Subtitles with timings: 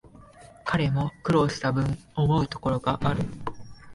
[0.65, 3.21] 彼も苦労したぶん、思うところがある